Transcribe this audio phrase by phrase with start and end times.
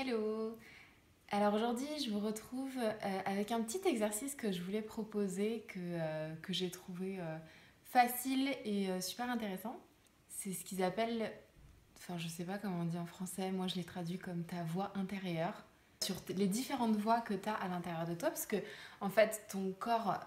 [0.00, 0.56] Hello
[1.32, 5.80] Alors aujourd'hui, je vous retrouve euh, avec un petit exercice que je voulais proposer, que,
[5.80, 7.36] euh, que j'ai trouvé euh,
[7.82, 9.76] facile et super intéressant.
[10.28, 11.32] C'est ce qu'ils appellent,
[11.96, 14.62] enfin je sais pas comment on dit en français, moi je l'ai traduit comme ta
[14.62, 15.64] voix intérieure
[16.00, 18.56] sur les différentes voix que tu as à l'intérieur de toi, parce que
[19.00, 20.20] en fait ton corps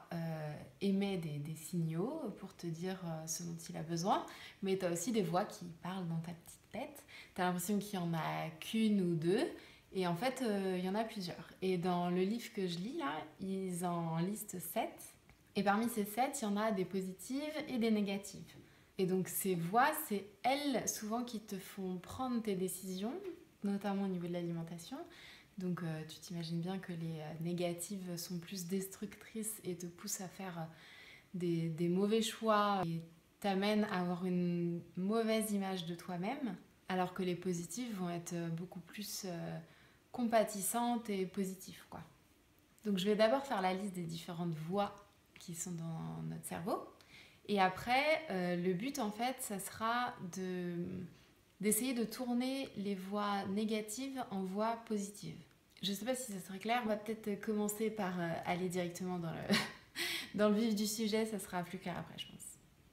[0.81, 4.25] émet des, des, signaux pour te dire ce dont il a besoin,
[4.63, 7.03] mais tu as aussi des voix qui parlent dans ta petite tête.
[7.35, 9.47] Tu as l'impression qu'il y en a qu'une ou deux,
[9.93, 11.49] et en fait, euh, il y en a plusieurs.
[11.61, 15.13] Et dans le livre que je lis là, ils en listent sept.
[15.55, 18.55] Et parmi ces sept, il y en a des positives et des négatives.
[18.97, 23.13] Et donc ces voix, c'est elles souvent qui te font prendre tes décisions,
[23.63, 24.97] notamment au niveau de l'alimentation.
[25.57, 30.21] Donc euh, tu t'imagines bien que les euh, négatives sont plus destructrices et te poussent
[30.21, 30.67] à faire
[31.33, 32.83] des, mauvais choix
[33.41, 36.55] t'amènent à avoir une mauvaise image de toi-même,
[36.87, 39.25] alors que les positives vont être beaucoup plus
[40.11, 41.83] compatissante et positive.
[41.89, 42.01] Quoi.
[42.85, 44.95] Donc je vais d'abord faire la liste des différentes voix
[45.39, 46.83] qui sont dans notre cerveau.
[47.47, 50.85] Et après, euh, le but en fait, ça sera de,
[51.59, 55.37] d'essayer de tourner les voix négatives en voix positives.
[55.81, 58.69] Je ne sais pas si ça serait clair, on va peut-être commencer par euh, aller
[58.69, 59.55] directement dans le,
[60.35, 62.40] dans le vif du sujet, ça sera plus clair après je pense.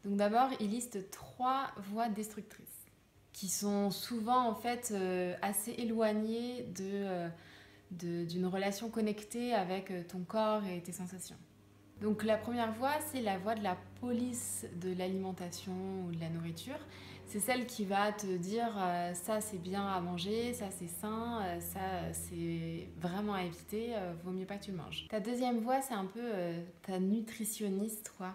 [0.04, 2.78] Donc d'abord, il liste trois voix destructrices
[3.38, 7.28] qui sont souvent en fait euh, assez éloignés euh,
[7.92, 11.36] d'une relation connectée avec euh, ton corps et tes sensations.
[12.00, 15.72] Donc la première voie, c'est la voie de la police de l'alimentation
[16.04, 16.78] ou de la nourriture.
[17.26, 18.72] C'est celle qui va te dire
[19.12, 23.92] ça c'est bien à manger, ça c'est sain, ça c'est vraiment à éviter,
[24.24, 25.06] vaut mieux pas que tu le manges.
[25.10, 26.22] Ta deuxième voie, c'est un peu
[26.86, 28.34] ta nutritionniste, quoi.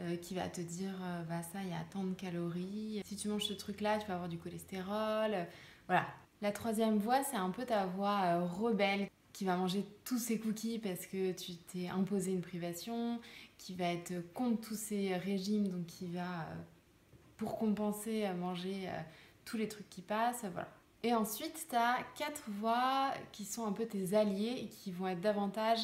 [0.00, 3.02] Euh, qui va te dire euh, bah ça il y a tant de calories.
[3.04, 5.46] Si tu manges ce truc là tu vas avoir du cholestérol.
[5.86, 6.06] Voilà.
[6.40, 10.38] La troisième voie c'est un peu ta voix euh, rebelle qui va manger tous ces
[10.38, 13.20] cookies parce que tu t'es imposé une privation
[13.58, 16.46] qui va être contre tous ces régimes donc qui va
[17.36, 18.88] pour compenser manger
[19.44, 20.44] tous les trucs qui passent.
[20.52, 20.68] Voilà.
[21.02, 25.08] Et ensuite tu as quatre voix qui sont un peu tes alliés et qui vont
[25.08, 25.80] être davantage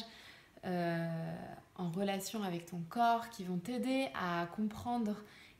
[1.79, 5.15] en relation avec ton corps, qui vont t'aider à comprendre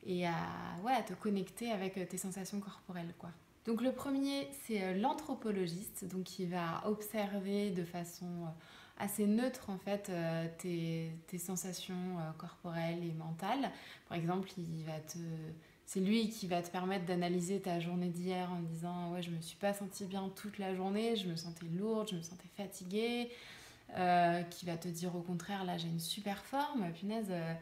[0.06, 0.36] et à,
[0.84, 3.14] ouais, te connecter avec euh, tes sensations corporelles.
[3.18, 3.30] Quoi.
[3.66, 8.50] Donc le premier, c'est euh, l'anthropologiste, donc qui va observer de façon euh,
[8.98, 10.12] assez neutre en fait
[10.58, 13.72] tes, tes, sensations corporelles et mentales.
[14.10, 15.18] Par exemple, il va te
[15.86, 19.42] c'est lui qui va te permettre d'analyser ta journée d'hier en disant ouais je me
[19.42, 23.32] suis pas sentie bien toute la journée, je me sentais lourde, je me sentais fatiguée,
[23.98, 27.54] euh, qui va te dire au contraire, là j'ai une super forme, punaise, euh,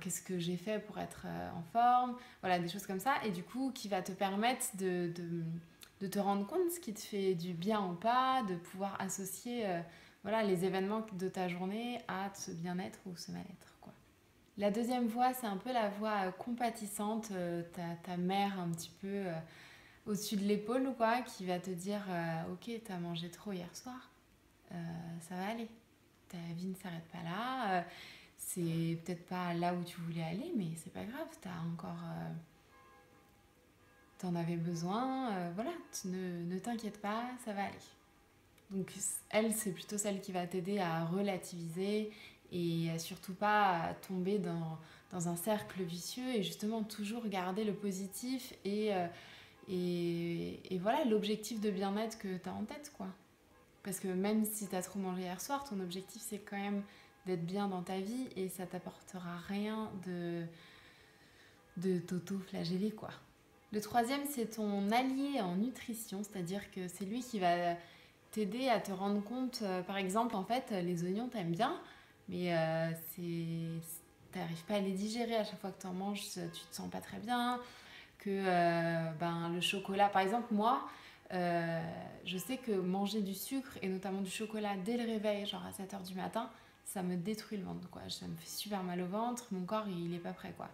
[0.00, 3.30] qu'est-ce que j'ai fait pour être euh, en forme, voilà, des choses comme ça, et
[3.30, 5.10] du coup qui va te permettre de,
[6.00, 9.64] de, te rendre compte ce qui te fait du bien ou pas, de pouvoir associer
[10.22, 13.72] voilà, les événements de ta journée à ce bien-être ou ce mal-être.
[14.58, 17.30] La deuxième voie, c'est un peu la voie compatissante,
[17.74, 19.24] ta, ta, mère un petit peu
[20.06, 22.02] au-dessus de l'épaule, quoi, qui va te dire
[22.52, 24.10] Ok, t'as mangé trop hier soir
[24.72, 25.68] euh, ça va aller.
[26.28, 27.78] Ta vie ne s'arrête pas là.
[27.78, 27.82] Euh,
[28.36, 31.28] c'est peut-être pas là où tu voulais aller, mais c'est pas grave.
[31.40, 32.02] T'as encore.
[32.04, 32.32] Euh,
[34.18, 35.50] t'en avais besoin.
[35.54, 35.72] voilà,
[36.04, 37.74] ne, t'inquiète pas, ça va aller.
[38.70, 38.92] Donc,
[39.30, 42.10] elle, c'est plutôt celle qui va t'aider à relativiser
[42.50, 44.78] et surtout pas tomber dans,
[45.12, 48.90] un cercle vicieux et justement toujours garder le positif et
[50.80, 53.08] voilà l'objectif de bien-être que tu as en tête quoi.
[53.86, 56.82] Parce que même si tu as trop mangé hier soir, ton objectif c'est quand même
[57.24, 60.42] d'être bien dans ta vie et ça t'apportera rien de,
[61.76, 63.10] de t'auto-flageller quoi.
[63.72, 67.76] Le troisième c'est ton allié en nutrition, c'est-à-dire que c'est lui qui va
[68.32, 71.80] t'aider à te rendre compte, euh, par exemple en fait les oignons t'aimes bien,
[72.28, 76.22] mais euh, c'est n'arrives pas à les digérer à chaque fois que tu en manges,
[76.22, 77.60] tu te sens pas très bien,
[78.18, 80.82] que euh, ben, le chocolat, par exemple moi,
[81.32, 81.82] euh,
[82.24, 85.70] je sais que manger du sucre et notamment du chocolat dès le réveil, genre à
[85.70, 86.50] 7h du matin,
[86.84, 88.02] ça me détruit le ventre, quoi.
[88.08, 90.68] Ça me fait super mal au ventre, mon corps, il est pas prêt, quoi.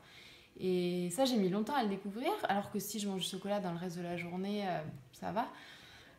[0.60, 3.60] Et ça, j'ai mis longtemps à le découvrir, alors que si je mange du chocolat
[3.60, 4.82] dans le reste de la journée, euh,
[5.12, 5.48] ça va.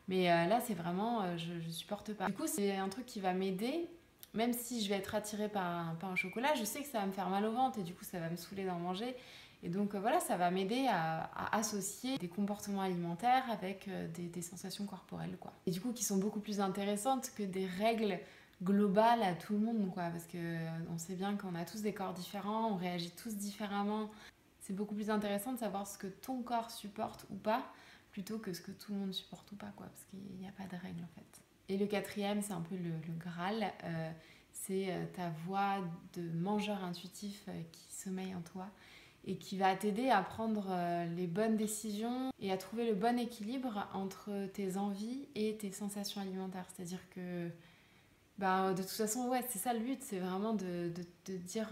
[0.08, 2.26] Mais euh, là, c'est vraiment, je, je supporte pas.
[2.26, 3.88] Du coup, c'est un truc qui va m'aider,
[4.34, 7.00] même si je vais être attirée par un, par un chocolat, je sais que ça
[7.00, 9.16] va me faire mal au ventre et du coup, ça va me saouler d'en manger.
[9.64, 14.42] Et donc euh, voilà, ça va m'aider à, associer des comportements alimentaires avec euh, des,
[14.42, 15.38] sensations corporelles.
[15.40, 15.54] Quoi.
[15.66, 18.20] Et du coup, qui sont beaucoup plus intéressantes que des règles
[18.62, 19.90] globales à tout le monde.
[19.94, 23.36] Quoi, parce qu'on euh, sait bien qu'on a tous des corps différents, on réagit tous
[23.36, 24.12] différemment.
[24.60, 27.64] C'est beaucoup plus intéressant de savoir ce que ton corps supporte ou pas
[28.12, 30.52] plutôt que ce que tout le monde supporte ou pas, quoi, parce qu'il n'y a
[30.52, 31.42] pas de règle en fait.
[31.70, 33.74] Et le quatrième, c'est un peu le, Graal,
[34.52, 35.78] c'est ta voix
[36.14, 38.68] de mangeur intuitif qui sommeille en toi
[39.26, 40.68] et qui va t'aider à prendre
[41.16, 46.20] les bonnes décisions et à trouver le bon équilibre entre tes envies et tes sensations
[46.20, 46.66] alimentaires.
[46.76, 47.50] C'est-à-dire que
[48.38, 50.92] bah, de toute façon, ouais, c'est ça le but, c'est vraiment de,
[51.26, 51.70] de, dire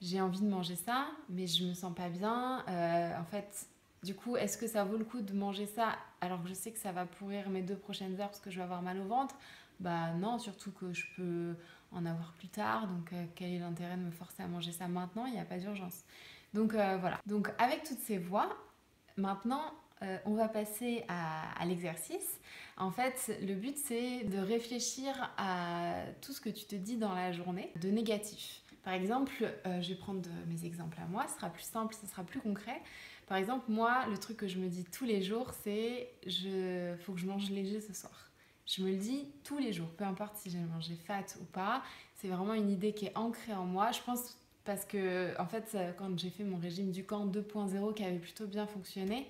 [0.00, 2.64] j'ai envie de manger ça, mais je me sens pas bien.
[2.66, 3.68] en fait,
[4.02, 6.72] du coup, est-ce que ça vaut le coup de manger ça alors que je sais
[6.72, 9.04] que ça va pourrir mes deux prochaines heures parce que je vais avoir mal au
[9.04, 9.36] ventre?
[9.78, 11.54] Bah non, surtout que je peux
[11.94, 12.86] en avoir plus tard.
[12.88, 15.26] Donc euh, quel est l'intérêt de me forcer à manger ça maintenant?
[15.26, 16.04] Il n'y a pas d'urgence.
[16.54, 17.18] Donc euh, voilà.
[17.26, 18.56] Donc avec toutes ces voix,
[19.16, 19.62] maintenant
[20.02, 22.40] euh, on va passer à, l'exercice.
[22.76, 27.14] En fait, le but c'est de réfléchir à tout ce que tu te dis dans
[27.14, 28.62] la journée de négatif.
[28.82, 29.32] Par exemple,
[29.64, 32.82] je vais prendre mes exemples à moi, ce sera plus simple, ce sera plus concret.
[33.28, 37.12] Par exemple, moi, le truc que je me dis tous les jours, c'est je faut
[37.12, 38.31] que je mange léger ce soir.
[38.66, 41.82] Je me le dis tous les jours, peu importe si j'ai mangé fat ou pas.
[42.16, 43.90] C'est vraiment une idée qui est ancrée en moi.
[43.92, 48.04] Je pense parce que, en fait, quand j'ai fait mon régime du camp 2.0 qui
[48.04, 49.28] avait plutôt bien fonctionné,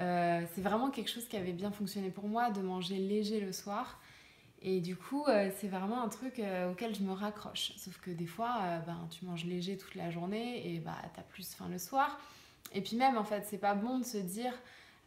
[0.00, 3.52] euh, c'est vraiment quelque chose qui avait bien fonctionné pour moi de manger léger le
[3.52, 4.00] soir.
[4.60, 7.72] Et du coup, euh, c'est vraiment un truc euh, auquel je me raccroche.
[7.76, 11.24] Sauf que des fois, ben, tu manges léger toute la journée et bah, tu as
[11.24, 12.18] plus faim le soir.
[12.72, 14.52] Et puis même, en fait, c'est pas bon de se dire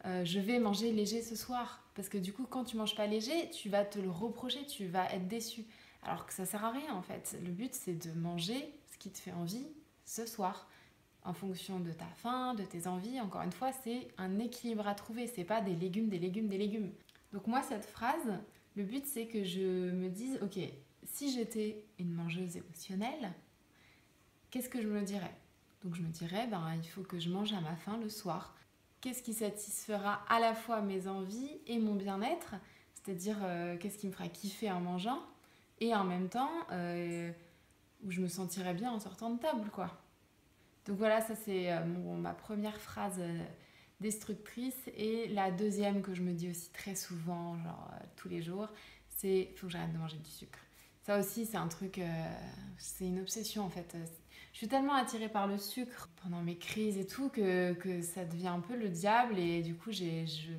[0.06, 1.82] euh, je vais manger léger ce soir.
[1.94, 4.86] Parce que du coup, quand tu manges pas léger, tu vas te le reprocher, tu
[4.86, 5.64] vas être déçu.
[6.02, 7.36] Alors que ça sert à rien, en fait.
[7.42, 9.66] Le but, c'est de manger ce qui te fait envie
[10.04, 10.68] ce soir.
[11.24, 13.20] En fonction de ta faim, de tes envies.
[13.20, 15.26] Encore une fois, c'est un équilibre à trouver.
[15.26, 16.92] C'est pas des légumes, des légumes, des légumes.
[17.32, 18.38] Donc moi, cette phrase,
[18.76, 20.58] le but, c'est que je me dise, ok,
[21.04, 23.32] si j'étais une mangeuse émotionnelle,
[24.50, 25.34] qu'est-ce que je me dirais?
[25.82, 28.54] Donc je me dirais, ben, il faut que je mange à ma faim le soir.
[29.06, 32.56] Qu'est-ce qui satisfera à la fois mes envies et mon bien-être
[32.92, 35.22] C'est-à-dire, euh, qu'est-ce qui me fera kiffer en mangeant
[35.78, 37.30] Et en même temps, euh,
[38.02, 39.96] où je me sentirais bien en sortant de table, quoi.
[40.86, 43.20] Donc voilà, ça c'est euh, ma première phrase
[44.00, 44.90] destructrice.
[44.96, 48.66] Et la deuxième que je me dis aussi très souvent, genre tous les jours,
[49.08, 50.58] c'est faut que j'arrête de manger du sucre.
[51.04, 52.00] Ça aussi, c'est un truc,
[52.76, 53.96] c'est une obsession en fait
[54.56, 58.48] je suis tellement attirée par le sucre pendant mes crises et tout que, ça devient
[58.48, 60.02] un peu le diable et du coup je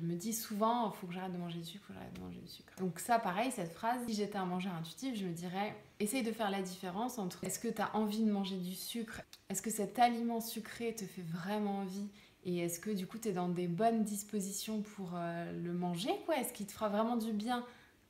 [0.02, 2.38] me dis souvent faut que j'arrête de manger du sucre, faut que j'arrête de manger
[2.38, 2.72] du sucre.
[2.78, 6.30] Donc ça pareil, cette phrase, si j'étais un mangeur intuitif, je me dirais essaye de
[6.30, 9.70] faire la différence entre est-ce que tu as envie de manger du sucre, est-ce que
[9.70, 12.06] cet aliment sucré te fait vraiment envie?
[12.44, 16.12] Et est-ce que du coup tu es dans des bonnes dispositions pour euh, le manger
[16.24, 16.36] quoi?
[16.38, 17.64] Est-ce qu'il te fera vraiment du bien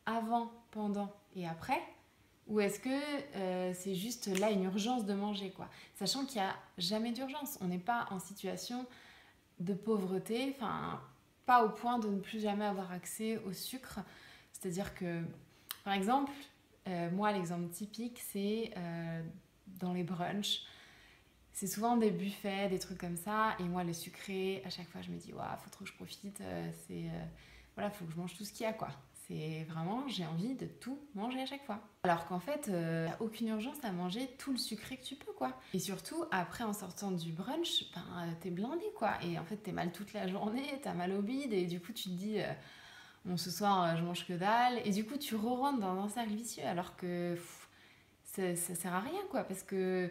[0.04, 1.80] avant, pendant et après?
[2.48, 2.88] Ou est-ce que
[3.36, 5.68] euh, c'est juste là une urgence de manger, quoi?
[5.94, 7.58] Sachant qu'il n'y a jamais d'urgence.
[7.60, 8.86] On n'est pas en situation
[9.60, 11.00] de pauvreté, enfin,
[11.44, 14.00] pas au point de ne plus jamais avoir accès au sucre.
[14.52, 15.22] C'est-à-dire que,
[15.84, 16.32] par exemple,
[16.88, 19.22] euh, moi, l'exemple typique, c'est euh,
[19.66, 20.62] dans les brunchs.
[21.52, 23.56] C'est souvent des buffets, des trucs comme ça.
[23.58, 25.96] Et moi, le sucré, à chaque fois, je me dis, waouh, faut trop que je
[25.96, 26.40] profite.
[26.86, 27.04] c'est,
[27.74, 28.88] voilà, faut que je mange tout ce qu'il y a, quoi.
[29.28, 31.80] C'est vraiment, j'ai envie de tout manger à chaque fois.
[32.04, 35.16] Alors qu'en fait, euh, n'y a aucune urgence à manger tout le sucré que tu
[35.16, 35.52] peux, quoi.
[35.74, 39.12] Et surtout, après, en sortant du brunch, ben, euh, t'es blindé, quoi.
[39.22, 41.92] Et en fait, t'es mal toute la journée, t'as mal au bide, et du coup,
[41.92, 44.80] tu te dis, euh, ce soir, je mange que dalle.
[44.86, 47.36] Et du coup, tu re-rentres dans un cercle vicieux, alors que
[48.24, 49.44] ça, ça sert à rien, quoi.
[49.44, 50.10] Parce que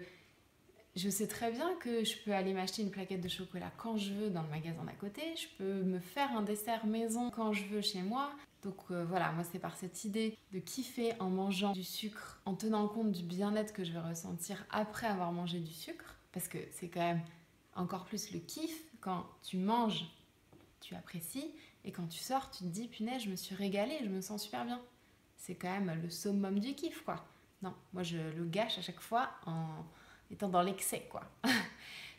[0.97, 4.13] je sais très bien que je peux aller m'acheter une plaquette de chocolat quand je
[4.13, 7.65] veux dans le magasin d'à côté, je peux me faire un dessert maison quand je
[7.65, 8.31] veux chez moi.
[8.63, 12.55] Donc euh, voilà, moi c'est par cette idée de kiffer en mangeant du sucre, en
[12.55, 16.57] tenant compte du bien-être que je vais ressentir après avoir mangé du sucre, parce que
[16.71, 17.21] c'est quand même
[17.75, 20.05] encore plus le kiff quand tu manges,
[20.81, 21.53] tu apprécies,
[21.85, 24.43] et quand tu sors, tu te dis punaise, je me suis régalée, je me sens
[24.43, 24.81] super bien.
[25.37, 27.23] C'est quand même le summum du kiff quoi.
[27.61, 29.85] Non, moi je le gâche à chaque fois en
[30.31, 31.21] étant dans l'excès quoi.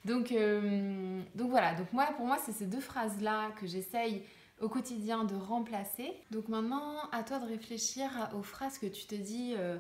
[0.05, 4.23] donc, euh, donc voilà, donc moi pour moi c'est ces deux phrases là que j'essaye
[4.61, 6.13] au quotidien de remplacer.
[6.31, 9.79] Donc maintenant, à toi de réfléchir aux phrases que tu te dis euh,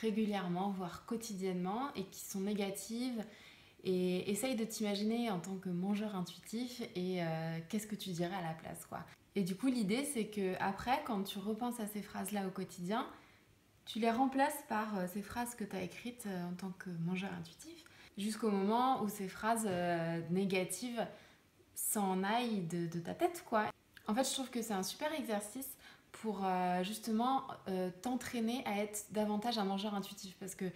[0.00, 3.24] régulièrement, voire quotidiennement, et qui sont négatives.
[3.84, 8.36] Et essaye de t'imaginer en tant que mangeur intuitif et euh, qu'est-ce que tu dirais
[8.36, 9.00] à la place, quoi.
[9.34, 13.08] Et du coup, l'idée, c'est que après, quand tu repenses à ces phrases-là au quotidien,
[13.84, 17.30] tu les remplaces par euh, ces phrases que tu as écrites en tant que mangeur
[17.38, 17.84] intuitif,
[18.18, 19.68] jusqu'au moment où ces phrases
[20.30, 21.06] négatives
[21.74, 23.66] s'en aillent de, ta tête, quoi.
[24.06, 25.68] En fait, je trouve que c'est un super exercice
[26.10, 30.66] pour euh, justement euh, t'entraîner à être davantage un mangeur intuitif parce que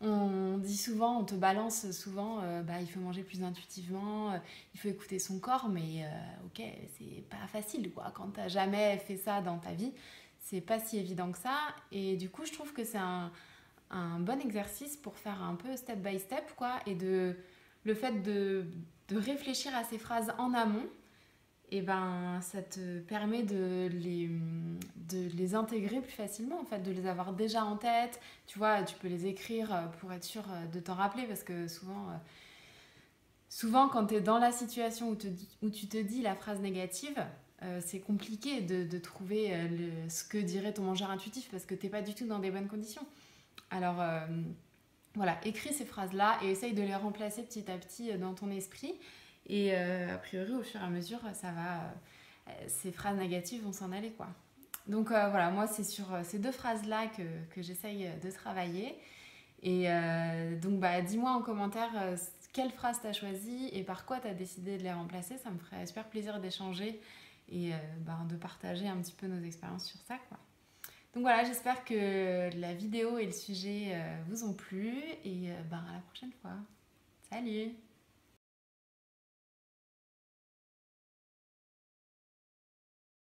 [0.00, 4.38] On dit souvent, on te balance souvent, euh, bah, il faut manger plus intuitivement, euh,
[4.74, 6.62] il faut écouter son corps, mais euh, ok,
[6.96, 8.12] c'est pas facile quoi.
[8.14, 9.92] Quand t'as jamais fait ça dans ta vie,
[10.48, 11.56] c'est pas si évident que ça.
[11.92, 13.30] Et du coup, je trouve que c'est un,
[14.20, 16.78] bon exercice pour faire un peu step by step quoi.
[16.86, 17.36] Et de,
[17.84, 18.66] le fait de,
[19.10, 20.86] réfléchir à ces phrases en amont,
[21.70, 27.32] et ben ça te permet de les, intégrer plus facilement, en fait, de les avoir
[27.32, 28.20] déjà en tête.
[28.46, 31.42] Tu vois, tu peux les écrire euh, pour être sûr euh, de t'en rappeler parce
[31.42, 32.16] que souvent, euh,
[33.48, 35.16] souvent quand tu es dans la situation où,
[35.66, 37.22] où, tu te dis la phrase négative,
[37.80, 41.90] c'est compliqué de, trouver le, ce que dirait ton mangeur intuitif parce que tu n'es
[41.90, 43.04] pas du tout dans des bonnes conditions.
[43.70, 44.02] Alors
[45.14, 48.94] voilà, écris ces phrases-là et essaye de les remplacer petit à petit dans ton esprit.
[49.48, 53.92] Et euh, a priori, au fur et à mesure, euh, ces phrases négatives vont s'en
[53.92, 54.28] aller, quoi.
[54.86, 57.22] Donc euh, voilà, moi, c'est sur ces deux phrases-là que,
[57.54, 58.96] que j'essaye de travailler.
[59.62, 59.88] Et
[60.62, 61.90] donc, bah, dis-moi en commentaire
[62.52, 65.36] quelle phrase tu as choisie et par quoi tu as décidé de les remplacer.
[65.36, 67.00] Ça me ferait super plaisir d'échanger
[67.50, 70.38] et bah, de partager un petit peu nos expériences sur ça, quoi.
[71.14, 73.96] Donc voilà, j'espère que la vidéo et le sujet
[74.28, 76.52] vous ont plu et bah, à la prochaine fois.
[77.30, 77.72] Salut